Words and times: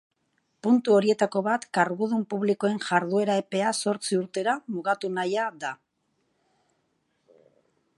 Puntu 0.67 0.95
horietako 0.99 1.41
bat 1.47 1.67
kargudun 1.79 2.23
publikoen 2.33 2.81
jarduera-epea 2.87 3.75
zortzi 3.85 4.21
urtera 4.23 4.59
mugatu 4.77 5.13
nahia 5.21 5.49
da. 5.67 5.75